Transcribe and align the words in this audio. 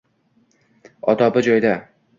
Odobi 1.13 1.29
ham 1.37 1.47
joyida. 1.51 1.77